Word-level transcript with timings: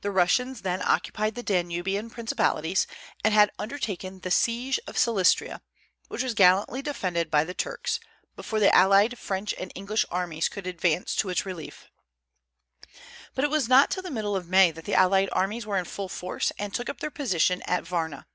The 0.00 0.10
Russians 0.10 0.62
then 0.62 0.82
occupied 0.82 1.36
the 1.36 1.44
Danubian 1.44 2.10
principalities, 2.10 2.88
and 3.22 3.32
had 3.32 3.52
undertaken 3.56 4.18
the 4.18 4.30
siege 4.32 4.80
of 4.88 4.96
Silistria, 4.96 5.60
which 6.08 6.24
was 6.24 6.34
gallantly 6.34 6.82
defended 6.82 7.30
by 7.30 7.44
the 7.44 7.54
Turks, 7.54 8.00
before 8.34 8.58
the 8.58 8.74
allied 8.74 9.16
French 9.16 9.54
and 9.56 9.70
English 9.76 10.04
armies 10.10 10.48
could 10.48 10.66
advance 10.66 11.14
to 11.14 11.28
its 11.28 11.46
relief; 11.46 11.88
but 13.36 13.44
it 13.44 13.50
was 13.50 13.68
not 13.68 13.92
till 13.92 14.02
the 14.02 14.10
middle 14.10 14.34
of 14.34 14.48
May 14.48 14.72
that 14.72 14.86
the 14.86 14.94
allied 14.96 15.28
armies 15.30 15.64
were 15.66 15.78
in 15.78 15.84
full 15.84 16.08
force, 16.08 16.50
and 16.58 16.74
took 16.74 16.88
up 16.88 16.98
their 16.98 17.12
position 17.12 17.62
at 17.62 17.84
Varna. 17.86 18.26